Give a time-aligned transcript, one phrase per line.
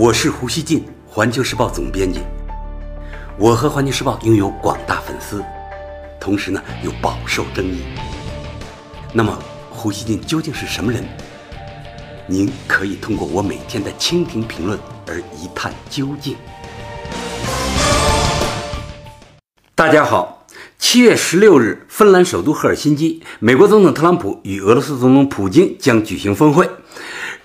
[0.00, 2.20] 我是胡锡进，环球时报总编辑。
[3.36, 5.44] 我和环球时报拥有广大粉丝，
[6.20, 7.80] 同时呢又饱受争议。
[9.12, 9.36] 那么，
[9.68, 11.04] 胡锡进究竟是什么人？
[12.28, 16.36] 您可以通过我每天的蜻蜓评论而一探究竟。
[19.74, 20.46] 大家好，
[20.78, 26.70] 七月十六日，芬兰首都赫尔辛基，美国总统特朗普与俄罗斯总统普京将举行峰会。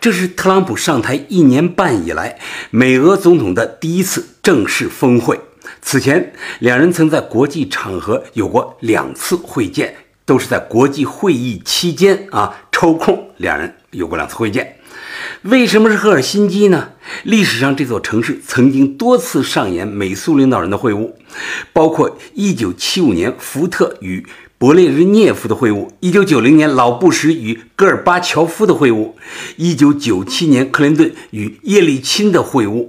[0.03, 2.37] 这是特朗普上台一年半以来，
[2.71, 5.39] 美俄总统的第一次正式峰会。
[5.81, 9.95] 此前，两人曾在国际场合有过两次会见，
[10.25, 14.75] 都是在国际会议期间啊抽空，两人有过两次会见。
[15.43, 16.89] 为什么是赫尔辛基呢？
[17.23, 21.13] 历史上这座城市曾经多次上演美苏领导人的会晤，
[21.71, 24.27] 包括1975年福特与。
[24.63, 29.11] 勃列日涅夫的会晤，一九九零年老布什与戈尔巴乔夫的会晤，
[29.57, 32.87] 一九九七年克林顿与叶利钦的会晤。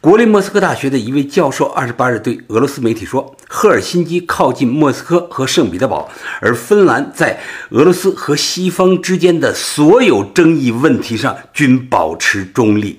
[0.00, 12.98] 国立莫斯科大学的一位教授二十八日对俄罗斯媒体说：“赫尔辛基靠近莫斯科和圣彼得堡，而芬兰在俄罗斯和西方之间的所有争议问题上均保持中立。”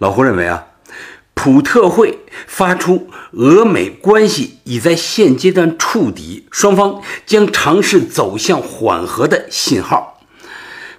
[0.00, 0.64] 老胡认为啊。
[1.44, 10.20] 普特会发出俄美关系已在现阶段触底，双方将尝试走向缓和的信号。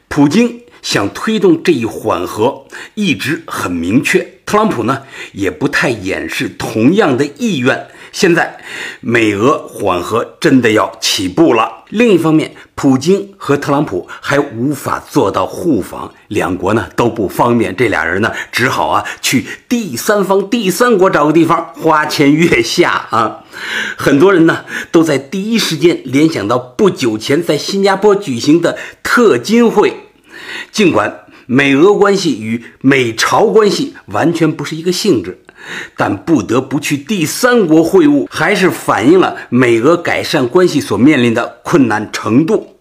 [0.09, 4.41] 普京想推动这一缓和，一直很明确。
[4.45, 7.88] 特朗普呢，也不太掩饰同样的意愿。
[8.14, 8.58] 现在，
[9.02, 11.83] 美俄缓和真的要起步了。
[11.89, 17.75] 另一方面，普京和特朗普还无法做到互访，两国呢都不方便。
[17.75, 23.44] 这俩人呢，只好啊去第三方、第三国找个地方花前月下啊。
[23.97, 29.91] 很多人呢都在第一时间联想到不久前在新加坡举行的特金会，
[30.72, 35.42] 尽管美俄关系与美朝关系完全不是一个性质。
[35.95, 42.78] 但不得不去第三国会晤，还是反映了美俄改善关系所面临的困难程度。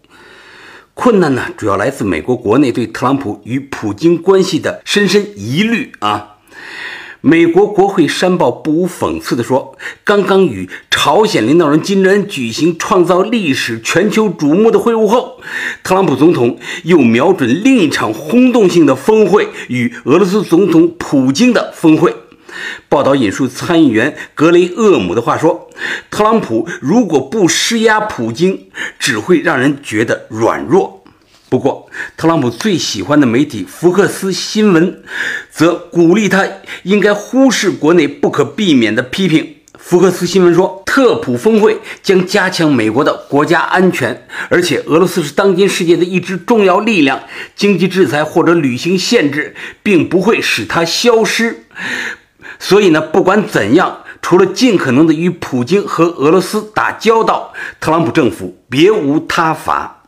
[0.94, 6.28] 困难呢，主要来自美国国内对特朗普与普京关系的深深疑虑啊。
[7.24, 15.40] 美国国会山报不无讽刺地说：“刚刚与朝鲜领导人金正恩举行创造历史、全球瞩目的会晤后，
[15.84, 22.12] 特朗普总统又瞄准另一场轰动性的峰会——与俄罗斯总统普京的峰会。”
[22.88, 25.70] 报道引述参议员格雷厄姆的话说
[26.10, 28.68] ：“特朗普如果不施压普京，
[28.98, 31.04] 只会让人觉得软弱。”
[31.48, 35.02] 不过，特朗普最喜欢的媒体福克斯新闻
[35.50, 36.46] 则鼓励他
[36.84, 39.56] 应该忽视国内不可避免的批评。
[39.78, 47.20] 福克斯新闻说：“特普峰会将加强美国的国家安全，而且俄罗斯是当今世界的一支重要力量，
[47.54, 51.64] 经济制裁或者旅行限制并不会使它消失。”
[52.64, 60.04] 所以呢，不管怎样，除了尽可能的与普京和俄罗斯打交道，特朗普政府别无他法。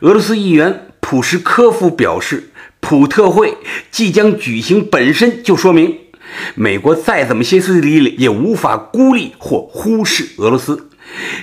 [0.00, 3.56] 俄罗斯议员普什科夫表示，普特会
[3.90, 5.98] 即将举行本身就说明，
[6.54, 10.88] 美国再怎么歇斯底里，也无法孤立或忽视俄罗斯。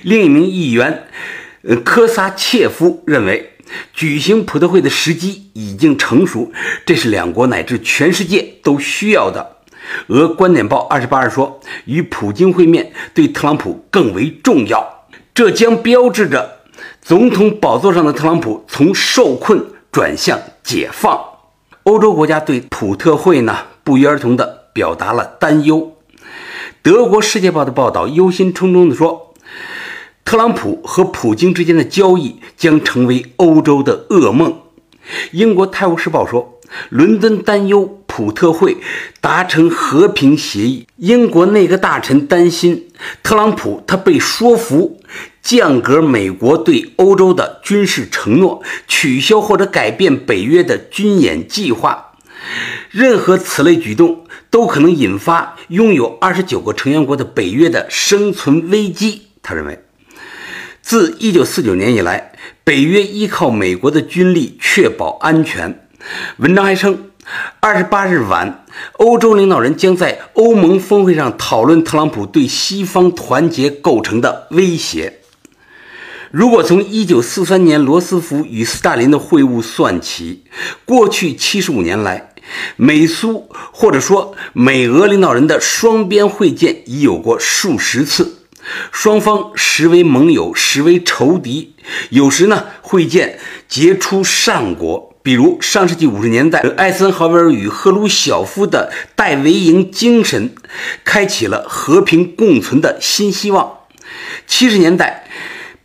[0.04, 1.04] 另一名议员，
[1.64, 3.58] 呃，科萨切夫认为，
[3.94, 6.54] 举行普特会的时机已经成熟，
[6.86, 9.53] 这是两国乃至全世界都需要的。
[10.08, 16.60] 俄观点报二十八日说，与普京会面对特朗普更为重要，这将标志着
[17.02, 21.20] 总统宝座上的特朗普从受困转向解放。
[21.84, 25.98] 欧洲国家对普特会呢不约而同地表达了担忧。
[26.82, 29.34] 德国《世界报》的报道忧心忡忡地说，
[30.24, 34.62] 特朗普和普京之间的交易将成为欧洲的噩梦。
[35.34, 38.03] 英国《泰晤士报》说，伦敦担忧。
[38.16, 38.78] 普特会
[39.22, 42.90] 达成和平协议，英国内阁大臣担心
[43.24, 45.01] 特朗普他被说服
[45.41, 52.12] 降格美国对欧洲的军事承诺，取消或者改变北约的军演计划。
[52.92, 59.24] 任何此类举动都可能引发拥有二十九个成员国的北约的生存危机。
[59.42, 59.83] 他认为，
[60.83, 62.33] 自一九四九年以来，
[62.63, 65.88] 北约依靠美国的军力确保安全。
[66.38, 67.09] 文章还称。
[67.60, 75.20] 二十八日晚，欧洲领导人将在欧盟峰会上讨论特朗普对西方团结构成的威胁。
[76.31, 80.44] 如果从一九四三年罗斯福与斯大林的会晤算起，
[80.84, 82.34] 过去七十五年来，
[82.75, 88.48] 美苏或者说美俄领导人的双边会见已有过数十次，
[88.92, 91.76] 双方时为盟友，时为仇敌，
[92.10, 95.12] 有时呢会见结出善果。
[95.24, 100.54] 比如上世纪五十年代，艾森豪威尔与赫鲁晓夫的戴维营精神，
[101.06, 103.78] 开启了和平共存的新希望。
[104.46, 105.30] 七十年代，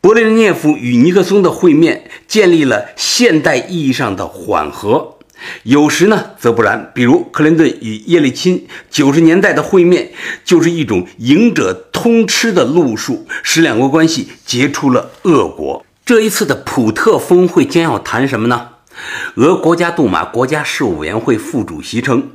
[0.03, 5.19] 勃列日涅夫与尼克松的会面，建立了现代意义上的缓和。
[5.63, 6.91] 有时呢，则不然。
[6.93, 10.11] 比如克林顿与叶利钦九十年代的会面，
[10.45, 15.87] 就是一种赢者通吃的路数，使两国关系结出了恶果。
[16.05, 18.71] 这一次的普特峰会将要谈什么呢？
[19.35, 22.31] 俄国家杜马国家事务委员会副主席称，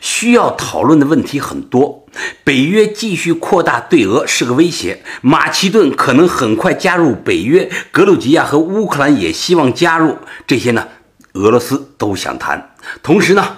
[0.00, 2.06] 需要讨论的问题很多。
[2.44, 10.18] 北约继续扩大对俄是个威胁，马其顿可能很快加入北约，格鲁吉亚和乌克兰也希望加入。
[10.46, 10.86] 这些呢？
[11.32, 13.56] 俄罗斯都想谈，同时呢，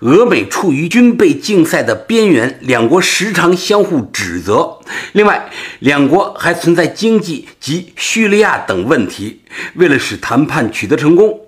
[0.00, 4.80] 俄美处于军备竞赛的边缘，两国时常相互指责。
[5.12, 5.48] 另外，
[5.78, 9.40] 两国还存在经济及叙利亚等问题。
[9.76, 11.40] 为了使谈判取得成功，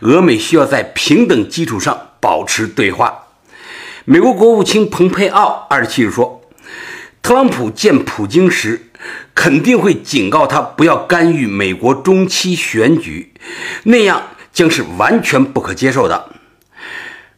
[0.00, 3.24] 俄美需要在平等基础上保持对话。
[4.04, 6.42] 美国国务卿蓬佩奥二十七日说，
[7.22, 8.90] 特朗普见普京时
[9.34, 13.34] 肯定会警告他不要干预美国中期选举，
[13.84, 14.22] 那样。
[14.52, 16.28] 将是完全不可接受的。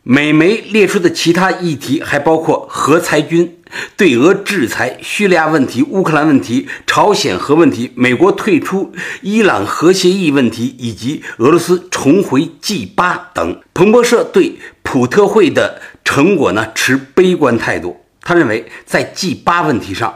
[0.02, 3.58] 美媒列出的其他议题还包括核裁军、
[3.96, 8.92] 对俄制裁、叙利亚问题、乌克兰问题、朝鲜核问题、美国退出
[9.22, 13.60] 伊朗核协议问题以及俄罗斯重回 G 八等。
[13.72, 17.96] 彭博社对普特会的成果呢持悲观态度。
[18.20, 20.14] 他认为，在 G 八问题上，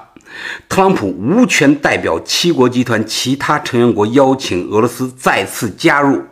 [0.69, 6.23] 特朗普无权代表七国集团其他成员国邀请俄罗斯再次加入。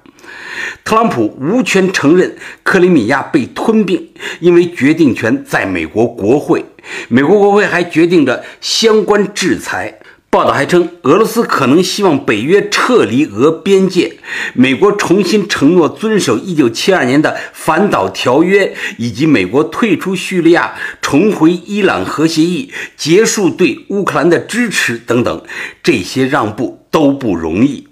[0.84, 4.08] 特朗普无权承认克里米亚被吞并，
[4.40, 6.64] 因为决定权在美国国会。
[7.08, 9.98] 美国国会还决定着相关制裁。
[10.28, 14.18] 报道还称，俄罗斯可能希望北约撤离俄边界，
[14.52, 25.42] 美国重新承诺遵守1972年的反导条约，以及美国退出叙利亚、重回伊朗核协议、结束对乌克兰的支持等等。
[25.82, 27.88] 这些让步都不容易。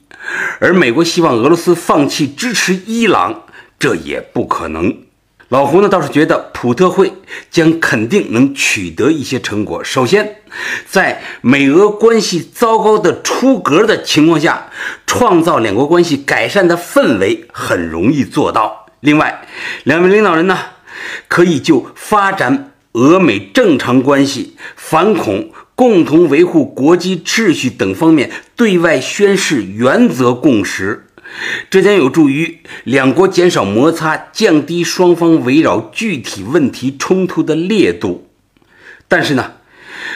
[0.59, 3.43] 而美国希望俄罗斯放弃支持伊朗，
[3.79, 4.97] 这也不可能。
[5.49, 7.13] 老胡呢倒是觉得普特会
[7.51, 9.85] 将肯定能取得一些成果。
[9.85, 10.37] 首先，
[10.89, 14.71] 在美俄关系糟糕的出格的情况下，
[15.07, 18.87] 创造两国关系改善的氛围很容易做到。
[19.01, 19.47] 另外，
[19.85, 20.59] 两位领导人呢
[21.29, 25.51] 可以就发展俄美正常关系、反恐。
[25.85, 31.09] 共同维护国际秩序等方面对外宣示原则共识，
[31.69, 38.31] 这将有助于两国减少摩擦，降低双方围绕具体问题冲突的烈度。
[39.09, 39.53] 但是呢，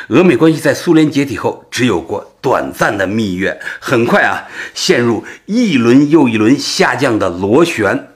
[0.08, 8.08] 俄美关系在苏联解体后只有过短暂的蜜月，很快啊陷入一轮又一轮下降的螺旋。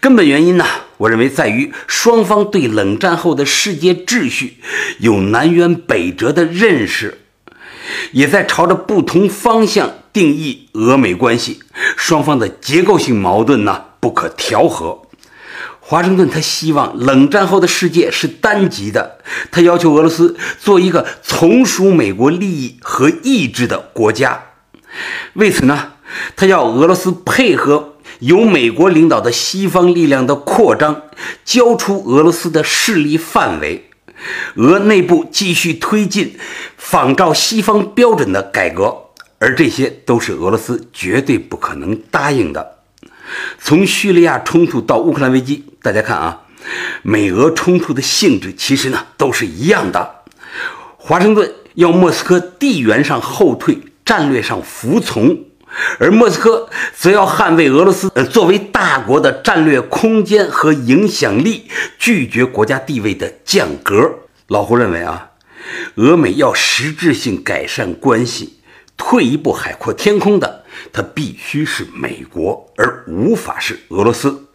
[0.00, 0.64] 根本原因呢？
[0.98, 4.58] 我认为在于双方对冷战后的世界秩序
[4.98, 7.20] 有南辕北辙的认识，
[8.12, 11.60] 也在朝着不同方向定义俄美关系。
[11.96, 15.02] 双方的结构性矛盾呢不可调和。
[15.80, 19.18] 华盛顿他希望冷战后的世界是单极的，
[19.50, 24.42] 他要求俄罗斯做一个从属美国利益和意志的国家。
[25.34, 25.92] 为此呢，
[26.36, 27.87] 他要俄罗斯配合。
[28.20, 31.02] 由美国领导的西方力量的扩张，
[31.44, 33.88] 交出俄罗斯的势力范围，
[34.56, 36.36] 俄内部继续推进
[36.76, 39.04] 仿照西方标准的改革，
[39.38, 42.78] 而这些都是俄罗斯绝对不可能答应的。
[43.60, 46.42] 从叙利亚冲突到乌克兰危机，大家看啊，
[47.02, 50.22] 美俄冲突的性质其实呢都是一样的。
[50.96, 55.44] 华盛顿要莫斯科地缘上后退，战略上服从。
[55.98, 64.20] 而莫斯科则要捍卫俄罗斯呃作为大国的战略空间和影响力，拒绝国家地位的降格。
[64.48, 65.30] 老胡认为啊，
[65.96, 68.60] 俄美要实质性改善关系，
[68.96, 74.46] 退一步海阔天空的，它必须是美国，而无法是俄罗斯。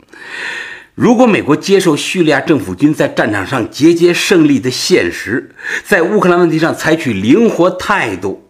[0.96, 8.43] 如果美国接受叙利亚政府军在战场上节节胜利的现实，在乌克兰问题上采取灵活态度，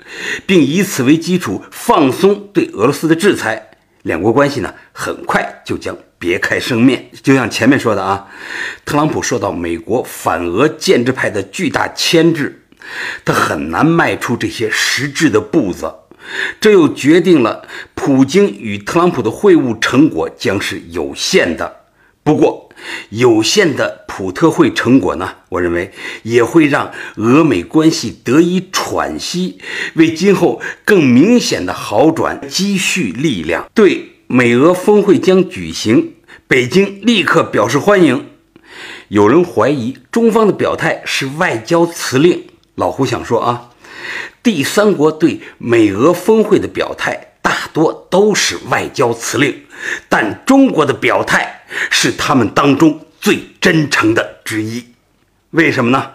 [0.46, 3.72] 并以此为基础放松对俄罗斯的制裁，
[4.04, 7.10] 两国关系呢很快就将别开生面。
[7.22, 8.28] 就像前面说的啊，
[8.86, 12.64] 特朗普受到美国反俄建制派的巨大牵制，
[13.24, 15.94] 他很难迈出这些实质的步子，
[16.60, 21.82] 这又决定了普京与特朗普的会晤成果将是有限的。
[22.24, 22.63] 不过，
[23.10, 25.36] 有限的普特会成果呢？
[25.50, 25.92] 我认为
[26.24, 29.60] 也会让俄美关系得以喘息，
[29.96, 33.70] 为今后更明显的好转积蓄力量。
[33.74, 36.14] 对美俄峰会将举行，
[36.48, 38.30] 北京立刻表示欢迎。
[39.10, 43.70] 有人怀疑中方的表态是外交辞令，老胡想说啊，
[44.42, 49.64] 第三国对美俄峰会的表态大多都是外交辞令，
[50.10, 54.86] 但中国的表态是他们当中最真诚的之一。
[55.52, 56.12] 为什么呢？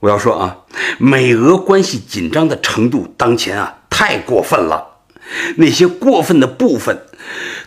[0.00, 0.56] 我要说啊，
[0.98, 5.02] 美俄关系紧张的程度当前啊太过分了，
[5.56, 7.02] 那些过分的部分，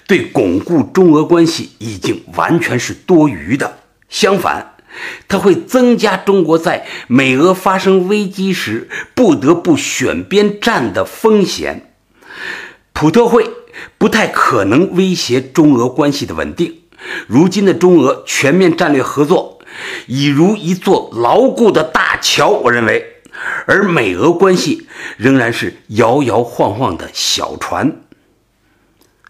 [0.07, 3.77] 对巩固中俄关系已经完全是多余的。
[4.09, 4.75] 相反，
[5.27, 11.93] 它会增加中国在美俄发生危机时不得不选边站的风险。
[12.93, 13.49] 普特会
[13.97, 16.82] 不太可能威胁中俄关系的稳定。
[17.27, 19.59] 如今的中俄全面战略合作
[20.07, 23.21] 已如一座牢固的大桥，我认为，
[23.65, 28.01] 而美俄关系仍然是摇摇晃晃的小船。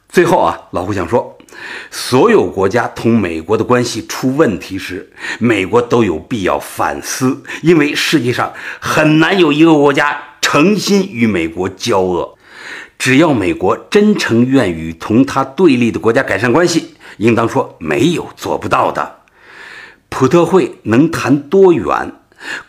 [0.10, 1.38] 最后啊，老胡想说。
[1.92, 12.38] 所有国家同美国的关系出问题时，美国都有必要反思，因为世界上很难有一个国家诚心与美国交恶。
[13.04, 19.18] 只要美国真诚愿与同他对立的国家改善关系，应当说没有做不到的。
[20.08, 22.14] 普特会能谈多远，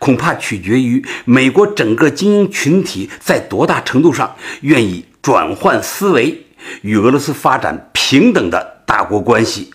[0.00, 6.46] 恐怕取决于美国整个精英群体在多大程度上愿意转换思维，
[6.80, 8.82] 与俄罗斯发展平等的。
[8.84, 9.70] 大国关系，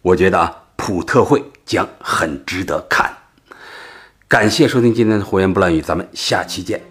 [0.00, 3.18] 我觉得啊，普特会将很值得看。
[4.26, 6.89] 感谢收听今天的胡言不乱语，咱们下期见。